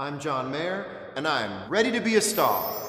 I'm 0.00 0.18
John 0.18 0.50
Mayer, 0.50 0.86
and 1.14 1.28
I'm 1.28 1.68
ready 1.68 1.92
to 1.92 2.00
be 2.00 2.16
a 2.16 2.22
star. 2.22 2.79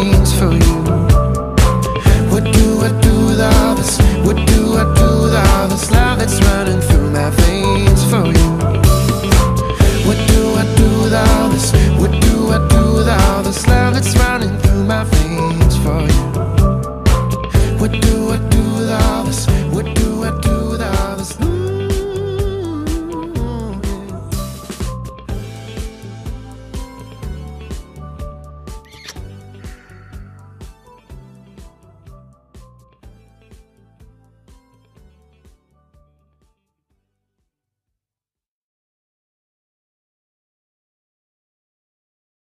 things 0.00 0.32
for 0.38 0.52
you. 0.52 0.89